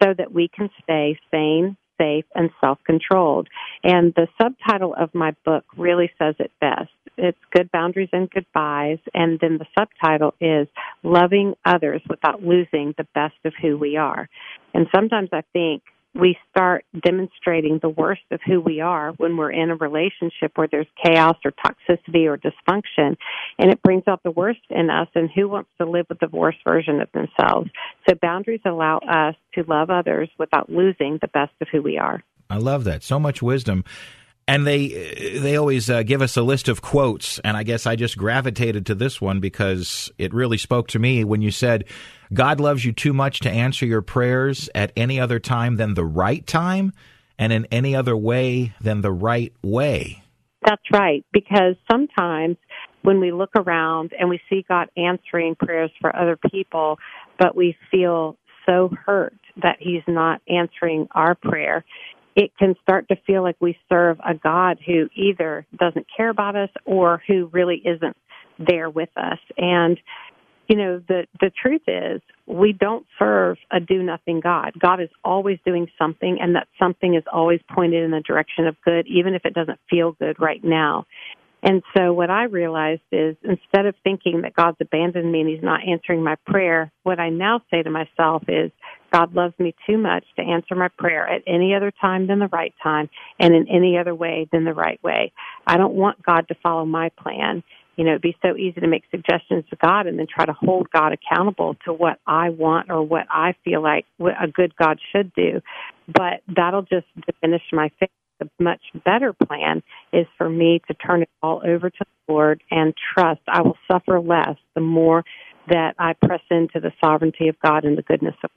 so 0.03 0.13
that 0.17 0.33
we 0.33 0.49
can 0.49 0.69
stay 0.83 1.19
sane, 1.31 1.77
safe, 1.99 2.27
and 2.35 2.51
self 2.61 2.79
controlled. 2.85 3.49
And 3.83 4.13
the 4.15 4.29
subtitle 4.41 4.95
of 4.95 5.15
my 5.15 5.35
book 5.45 5.65
really 5.77 6.11
says 6.19 6.35
it 6.39 6.53
best. 6.61 6.91
It's 7.17 7.39
Good 7.51 7.73
Boundaries 7.73 8.11
and 8.13 8.29
Goodbyes. 8.29 8.99
And 9.15 9.41
then 9.41 9.59
the 9.59 9.67
subtitle 9.79 10.35
is 10.39 10.69
Loving 11.03 11.55
Others 11.65 12.03
Without 12.11 12.43
Losing 12.43 12.95
the 12.99 13.07
Best 13.15 13.37
of 13.47 13.55
Who 13.63 13.79
We 13.79 13.97
Are. 13.97 14.29
And 14.75 14.87
sometimes 14.95 15.31
I 15.33 15.43
think 15.55 15.83
we 16.19 16.37
start 16.51 16.85
demonstrating 17.05 17.79
the 17.81 17.89
worst 17.89 18.23
of 18.31 18.41
who 18.47 18.61
we 18.61 18.81
are 18.81 19.13
when 19.13 19.37
we're 19.37 19.51
in 19.51 19.71
a 19.71 19.77
relationship 19.77 20.53
where 20.55 20.69
there's 20.71 20.87
chaos 21.03 21.37
or 21.45 21.53
toxicity 21.53 22.27
or 22.27 22.39
dysfunction 22.39 23.17
and 23.59 23.71
it 23.71 23.83
brings 23.83 24.05
out 24.07 24.23
the 24.23 24.31
worst 24.31 24.61
in 24.71 24.91
us 24.91 25.09
and 25.15 25.31
who 25.35 25.49
wants 25.49 25.71
to 25.79 25.89
live 25.89 26.07
with 26.09 26.19
the 26.21 26.29
worst 26.33 26.59
version 26.65 27.01
of 27.01 27.09
themselves? 27.13 27.71
So 28.09 28.15
boundaries 28.21 28.61
allow 28.65 28.99
us 28.99 29.35
to 29.55 29.65
love 29.69 29.91
others 29.91 30.29
without 30.39 30.71
losing 30.71 31.19
the 31.21 31.29
best 31.29 31.53
of 31.61 31.69
who 31.71 31.83
we 31.83 31.99
are. 31.99 32.23
I 32.49 32.59
love 32.59 32.85
that. 32.85 33.03
So 33.03 33.19
much 33.19 33.43
wisdom 33.43 33.85
and 34.49 34.67
they 34.67 34.89
they 35.41 35.57
always 35.57 35.91
uh, 35.91 36.03
give 36.03 36.23
us 36.23 36.37
a 36.37 36.43
list 36.43 36.69
of 36.69 36.83
quotes. 36.83 37.39
And 37.41 37.57
i 37.57 37.63
guess 37.63 37.87
i 37.87 37.97
just 37.97 38.17
gravitated 38.17 38.87
to 38.87 38.95
this 38.95 39.21
one 39.21 39.41
because 39.41 40.11
it 40.19 40.33
really 40.35 40.59
spoke 40.59 40.89
to 40.89 40.99
me 40.99 41.25
when 41.25 41.43
you 41.43 41.51
said 41.51 41.85
god 42.33 42.61
loves 42.61 42.85
you 42.85 42.93
too 42.93 43.13
much 43.13 43.41
to 43.41 43.51
answer 43.51 43.87
your 43.87 44.03
prayers 44.03 44.69
at 44.75 44.93
any 44.97 45.21
other 45.21 45.39
time 45.39 45.77
than 45.77 45.95
the 45.95 46.05
right 46.05 46.47
time 46.47 46.93
and 47.39 47.53
in 47.53 47.67
any 47.67 47.95
other 47.95 48.17
way 48.17 48.73
than 48.81 49.03
the 49.03 49.13
right 49.13 49.53
way. 49.63 50.23
That's 50.65 50.83
right. 50.91 51.25
Because 51.33 51.77
sometimes 51.91 52.57
when 53.03 53.21
we 53.21 53.31
look 53.31 53.51
around 53.55 54.13
and 54.19 54.29
we 54.29 54.41
see 54.51 54.65
god 54.69 54.89
answering 54.97 55.55
prayers 55.55 55.93
for 56.01 56.15
other 56.15 56.37
people 56.51 56.99
but 57.39 57.55
we 57.55 57.77
feel 57.91 58.37
so 58.67 58.91
hurt 59.07 59.39
that 59.63 59.77
he's 59.79 60.03
not 60.09 60.43
answering 60.49 61.07
our 61.13 61.35
prayer 61.37 61.85
it 62.37 62.53
can 62.59 62.77
start 62.83 63.09
to 63.09 63.17
feel 63.27 63.43
like 63.43 63.57
we 63.61 63.77
serve 63.89 64.19
a 64.21 64.35
God 64.35 64.79
who 64.87 65.09
either 65.17 65.67
doesn't 65.77 66.07
care 66.15 66.29
about 66.29 66.55
us 66.55 66.71
or 66.85 67.23
who 67.27 67.49
really 67.53 67.83
isn't 67.85 68.17
there 68.59 68.91
with 68.91 69.09
us. 69.17 69.39
And 69.57 69.99
you 70.69 70.77
know 70.77 71.01
the 71.09 71.27
the 71.41 71.51
truth 71.51 71.83
is 71.87 72.21
we 72.47 72.73
don't 72.73 73.07
serve 73.19 73.57
a 73.71 73.81
do 73.81 74.03
nothing 74.03 74.41
god 74.41 74.73
god 74.79 75.01
is 75.01 75.09
always 75.25 75.59
doing 75.65 75.87
something 75.99 76.39
and 76.41 76.57
that 76.57 76.67
something 76.79 77.15
is 77.15 77.23
always 77.33 77.61
pointed 77.73 78.03
in 78.03 78.11
the 78.11 78.21
direction 78.21 78.67
of 78.67 78.77
good 78.85 79.07
even 79.07 79.35
if 79.35 79.45
it 79.45 79.55
doesn't 79.55 79.79
feel 79.89 80.13
good 80.13 80.37
right 80.41 80.65
now 80.65 81.07
and 81.63 81.83
so 81.97 82.13
what 82.13 82.31
i 82.31 82.45
realized 82.45 83.03
is 83.13 83.37
instead 83.45 83.87
of 83.87 83.95
thinking 84.03 84.43
that 84.43 84.55
god's 84.55 84.79
abandoned 84.81 85.31
me 85.31 85.41
and 85.41 85.49
he's 85.49 85.63
not 85.63 85.81
answering 85.89 86.23
my 86.23 86.35
prayer 86.47 86.91
what 87.05 87.21
i 87.21 87.29
now 87.29 87.61
say 87.71 87.83
to 87.83 87.91
myself 87.91 88.43
is 88.49 88.73
God 89.17 89.35
loves 89.35 89.55
me 89.59 89.75
too 89.87 89.97
much 89.97 90.25
to 90.37 90.43
answer 90.43 90.75
my 90.75 90.89
prayer 90.99 91.27
at 91.27 91.43
any 91.47 91.75
other 91.75 91.91
time 91.91 92.27
than 92.27 92.39
the 92.39 92.49
right 92.49 92.75
time 92.83 93.09
and 93.41 93.55
in 93.55 93.67
any 93.69 93.97
other 93.97 94.15
way 94.15 94.47
than 94.53 94.65
the 94.65 94.75
right 94.75 95.03
way. 95.03 95.33
I 95.67 95.79
don't 95.79 95.95
want 95.95 96.23
God 96.23 96.49
to 96.49 96.55
follow 96.63 96.85
my 96.85 97.11
plan. 97.19 97.63
You 97.97 98.05
know, 98.05 98.11
it'd 98.11 98.23
be 98.23 98.37
so 98.43 98.57
easy 98.57 98.79
to 98.81 98.87
make 98.87 99.05
suggestions 99.11 99.65
to 99.71 99.77
God 99.77 100.07
and 100.07 100.19
then 100.19 100.27
try 100.27 100.45
to 100.45 100.53
hold 100.53 100.91
God 100.91 101.15
accountable 101.15 101.77
to 101.87 101.95
what 101.95 102.19
I 102.27 102.51
want 102.51 102.91
or 102.91 103.03
what 103.03 103.27
I 103.31 103.55
feel 103.65 103.83
like 103.83 104.05
a 104.21 104.49
good 104.49 104.77
God 104.77 104.99
should 105.13 105.33
do. 105.33 105.63
But 106.07 106.43
that'll 106.55 106.83
just 106.83 107.07
diminish 107.41 107.63
my 107.73 107.91
faith. 107.99 108.11
The 108.39 108.51
much 108.61 108.83
better 109.03 109.33
plan 109.33 109.83
is 110.13 110.27
for 110.37 110.51
me 110.51 110.83
to 110.89 110.95
turn 110.95 111.23
it 111.23 111.31
all 111.43 111.63
over 111.67 111.89
to 111.89 111.99
the 112.01 112.33
Lord 112.33 112.63
and 112.71 112.93
trust 113.15 113.41
I 113.49 113.63
will 113.63 113.79
suffer 113.91 114.21
less 114.21 114.57
the 114.75 114.83
more 114.83 115.25
that 115.69 115.95
I 115.99 116.13
press 116.13 116.43
into 116.51 116.81
the 116.81 116.93
sovereignty 117.01 117.49
of 117.49 117.57
God 117.65 117.87
and 117.87 117.97
the 117.97 118.03
goodness 118.03 118.35
of. 118.45 118.51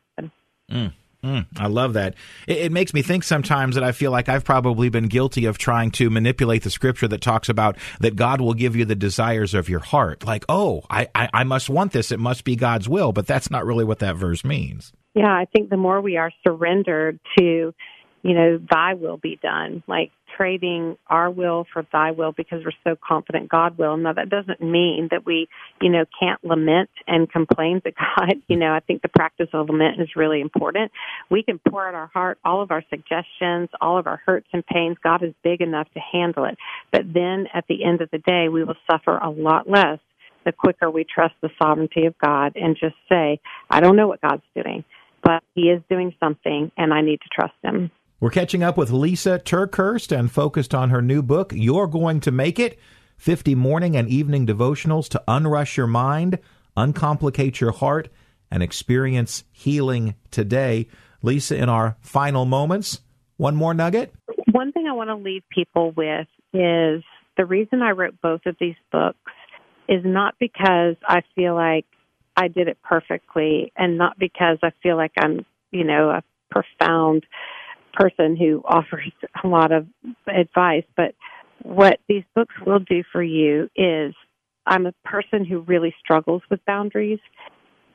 Mm. 0.70 0.94
Mm, 1.24 1.48
I 1.58 1.68
love 1.68 1.94
that. 1.94 2.16
It, 2.48 2.58
it, 2.60 2.72
makes 2.72 2.94
me 2.94 3.02
think 3.02 3.26
sometimes 3.26 3.76
that 3.76 3.84
I 3.84 3.92
feel 3.92 4.10
like 4.10 4.30
I've 4.30 4.46
probably 4.46 4.88
been 4.88 5.10
guilty 5.10 5.46
of 5.46 5.58
trying 5.58 5.92
to 5.92 6.10
manipulate 6.10 6.64
the 6.64 6.70
scripture 6.70 7.10
that 7.10 7.20
talks 7.20 7.50
about 7.50 7.78
that 8.00 8.16
God 8.16 8.40
will 8.40 8.54
give 8.54 8.74
you 8.74 8.86
the 8.86 8.96
desires 8.96 9.54
of 9.54 9.68
your 9.68 9.82
heart. 9.82 10.26
Like, 10.26 10.46
oh, 10.48 10.84
I, 10.90 11.10
I, 11.14 11.30
I 11.34 11.44
must 11.44 11.70
want 11.70 11.92
this. 11.92 12.14
It 12.14 12.20
must 12.20 12.46
be 12.46 12.56
God's 12.56 12.88
will. 12.88 13.12
But 13.12 13.28
that's 13.28 13.52
not 13.52 13.66
really 13.66 13.84
what 13.84 14.00
that 14.00 14.16
verse 14.16 14.46
means. 14.46 14.94
Yeah, 15.14 15.28
I 15.28 15.44
think 15.44 15.70
the 15.70 15.76
more 15.76 16.00
we 16.00 16.16
are 16.16 16.32
surrendered 16.46 17.20
to 17.38 17.74
you 18.22 18.34
know, 18.34 18.60
thy 18.70 18.96
will 18.96 19.18
be 19.18 19.40
done, 19.42 19.84
like 19.88 20.12
trading 20.36 20.98
our 21.08 21.30
will 21.30 21.66
for 21.72 21.86
thy 21.92 22.12
will 22.12 22.32
because 22.32 22.64
we're 22.64 22.72
so 22.84 22.98
confident 23.02 23.50
God 23.50 23.78
will. 23.78 23.98
Now 23.98 24.14
that 24.14 24.30
doesn't 24.30 24.62
mean 24.62 25.08
that 25.12 25.26
we, 25.26 25.48
you 25.82 25.90
know, 25.90 26.06
can't 26.20 26.44
lament 26.44 26.90
and 27.08 27.30
complain 27.32 27.82
to 27.82 27.92
God. 28.18 28.36
You 28.48 28.58
know, 28.58 28.74
I 28.74 28.80
think 28.80 29.02
the 29.02 29.10
practice 29.10 29.50
of 29.54 29.70
lament 29.70 30.00
is 30.02 30.10
really 30.16 30.42
important. 30.42 30.92
We 31.30 31.44
can 31.44 31.60
pour 31.60 31.88
out 31.88 31.96
our 31.96 32.08
heart, 32.08 32.40
all 32.44 32.62
of 32.62 32.72
our 32.72 32.84
suggestions, 32.90 33.70
all 33.82 33.98
of 33.98 34.08
our 34.08 34.22
hurts 34.26 34.48
and 34.54 34.66
pains. 34.66 34.98
God 35.04 35.24
is 35.24 35.34
big 35.44 35.62
enough 35.62 35.88
to 35.94 36.00
handle 36.00 36.46
it. 36.46 36.58
But 36.92 37.02
then 37.14 37.48
at 37.54 37.66
the 37.68 37.84
end 37.84 38.02
of 38.02 38.10
the 38.12 38.20
day, 38.20 38.50
we 38.50 38.64
will 38.64 38.78
suffer 38.90 39.18
a 39.18 39.30
lot 39.30 39.70
less 39.70 40.00
the 40.46 40.52
quicker 40.52 40.90
we 40.90 41.04
trust 41.04 41.36
the 41.42 41.50
sovereignty 41.62 42.06
of 42.06 42.18
God 42.18 42.54
and 42.56 42.76
just 42.80 42.96
say, 43.10 43.40
I 43.70 43.82
don't 43.82 43.96
know 43.96 44.08
what 44.08 44.22
God's 44.22 44.44
doing, 44.56 44.84
but 45.24 45.44
he 45.54 45.64
is 45.64 45.82
doing 45.90 46.16
something 46.20 46.72
and 46.78 46.94
I 46.94 47.02
need 47.02 47.20
to 47.22 47.30
trust 47.32 47.56
him. 47.62 47.92
We're 48.22 48.32
catching 48.32 48.64
up 48.64 48.76
with 48.76 48.90
Lysa 48.90 49.42
TerKeurst 49.42 50.14
and 50.14 50.30
focused 50.30 50.76
on 50.76 50.90
her 50.90 51.02
new 51.02 51.22
book, 51.22 51.54
You're 51.56 51.88
Going 51.88 52.20
to 52.22 52.32
Make 52.32 52.60
It 52.60 52.78
50 53.16 53.56
Morning 53.56 53.96
and 53.96 54.10
Evening 54.10 54.46
Devotionals 54.46 55.08
to 55.10 55.24
Unrush 55.26 55.78
Your 55.78 55.88
Mind, 55.88 56.38
Uncomplicate 56.76 57.62
Your 57.62 57.72
Heart, 57.72 58.10
and 58.52 58.62
Experience 58.62 59.46
Healing 59.54 60.16
Today. 60.32 60.90
Lysa, 61.24 61.58
in 61.58 61.70
our 61.70 61.96
final 62.02 62.44
moments, 62.44 63.00
one 63.38 63.56
more 63.56 63.74
nugget? 63.74 64.14
One 64.52 64.74
thing 64.74 64.86
I 64.86 64.92
want 64.92 65.10
to 65.12 65.16
leave 65.16 65.44
people 65.50 65.92
with 65.92 66.28
is 66.52 67.02
the 67.38 67.46
reason 67.48 67.82
I 67.82 67.92
wrote 67.92 68.16
both 68.22 68.42
of 68.46 68.58
these 68.60 68.76
books 68.92 69.18
is 69.88 70.02
not 70.04 70.36
because 70.42 70.98
I 71.08 71.22
feel 71.36 71.56
like 71.56 71.86
I 72.36 72.50
did 72.50 72.68
it 72.68 72.80
perfectly 72.84 73.72
and 73.78 73.98
not 73.98 74.20
because 74.20 74.58
I 74.62 74.72
feel 74.84 74.98
like 74.98 75.14
I'm, 75.18 75.46
you 75.72 75.86
know, 75.86 76.10
a 76.10 76.22
profound 76.52 77.26
person 78.00 78.36
who 78.36 78.62
offers 78.66 79.12
a 79.44 79.48
lot 79.48 79.72
of 79.72 79.88
advice, 80.28 80.86
but 80.96 81.16
what 81.64 82.00
these 82.08 82.24
books 82.36 82.56
will 82.66 82.80
do 82.80 83.04
for 83.12 83.22
you 83.22 83.70
is 83.76 84.14
I'm 84.66 84.86
a 84.86 84.94
person 85.04 85.44
who 85.46 85.60
really 85.62 85.94
struggles 86.00 86.42
with 86.50 86.64
boundaries 86.66 87.20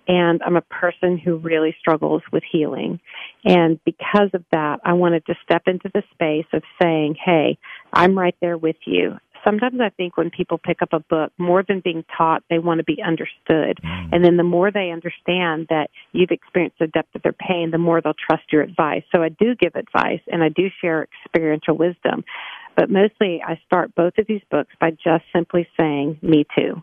and 0.06 0.42
I'm 0.42 0.56
a 0.56 0.62
person 0.62 1.16
who 1.16 1.36
really 1.36 1.74
struggles 1.80 2.22
with 2.30 2.42
healing. 2.50 3.00
And 3.44 3.80
because 3.84 4.28
of 4.34 4.44
that, 4.52 4.80
I 4.84 4.92
wanted 4.92 5.24
to 5.26 5.34
step 5.42 5.62
into 5.66 5.90
the 5.94 6.02
space 6.12 6.46
of 6.52 6.62
saying, 6.80 7.16
Hey, 7.24 7.56
I'm 7.92 8.18
right 8.18 8.36
there 8.40 8.58
with 8.58 8.76
you 8.84 9.18
sometimes 9.44 9.80
I 9.80 9.90
think 9.90 10.16
when 10.16 10.30
people 10.30 10.58
pick 10.58 10.82
up 10.82 10.92
a 10.92 11.00
book, 11.00 11.32
more 11.38 11.62
than 11.66 11.80
being 11.80 12.04
taught, 12.16 12.42
they 12.50 12.58
want 12.58 12.78
to 12.78 12.84
be 12.84 13.02
understood. 13.02 13.78
Mm. 13.84 14.08
And 14.12 14.24
then 14.24 14.36
the 14.36 14.42
more 14.44 14.70
they 14.70 14.90
understand 14.90 15.66
that 15.70 15.90
you've 16.12 16.30
experienced 16.30 16.78
the 16.78 16.86
depth 16.86 17.14
of 17.14 17.22
their 17.22 17.32
pain, 17.32 17.70
the 17.70 17.78
more 17.78 18.00
they'll 18.00 18.14
trust 18.14 18.44
your 18.52 18.62
advice. 18.62 19.02
So 19.14 19.22
I 19.22 19.28
do 19.28 19.54
give 19.54 19.74
advice 19.74 20.20
and 20.26 20.42
I 20.42 20.48
do 20.48 20.68
share 20.80 21.06
experiential 21.24 21.76
wisdom. 21.76 22.24
But 22.76 22.90
mostly, 22.90 23.40
I 23.46 23.60
start 23.66 23.94
both 23.94 24.18
of 24.18 24.26
these 24.26 24.42
books 24.50 24.72
by 24.80 24.90
just 24.90 25.24
simply 25.32 25.68
saying, 25.78 26.18
Me 26.22 26.44
too. 26.56 26.82